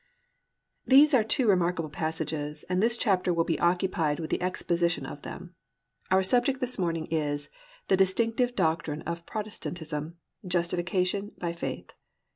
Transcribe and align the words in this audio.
These 0.83 1.13
are 1.13 1.23
two 1.23 1.47
remarkable 1.47 1.91
passages 1.91 2.65
and 2.67 2.81
this 2.81 2.97
chapter 2.97 3.31
will 3.31 3.43
be 3.43 3.59
occupied 3.59 4.19
with 4.19 4.33
an 4.33 4.41
exposition 4.41 5.05
of 5.05 5.21
them. 5.21 5.53
Our 6.09 6.23
subject 6.23 6.59
this 6.59 6.79
morning 6.79 7.05
is, 7.11 7.49
The 7.87 7.97
Distinctive 7.97 8.55
Doctrine 8.55 9.03
of 9.03 9.27
Protestantism: 9.27 10.17
Justification 10.47 11.33
by 11.37 11.53
Faith. 11.53 11.91